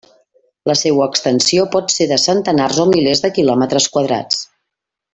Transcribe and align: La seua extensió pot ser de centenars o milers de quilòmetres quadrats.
La 0.71 0.75
seua 0.79 1.07
extensió 1.11 1.67
pot 1.77 1.93
ser 1.97 2.09
de 2.13 2.19
centenars 2.23 2.81
o 2.85 2.89
milers 2.95 3.25
de 3.27 3.35
quilòmetres 3.39 3.89
quadrats. 3.99 4.43